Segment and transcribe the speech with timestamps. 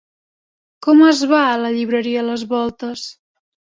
[0.87, 3.09] Com es va a la llibreria les Voltes?